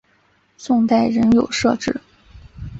[0.57, 2.01] 宋代仍有设置。